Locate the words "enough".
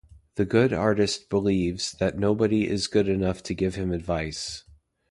3.07-3.43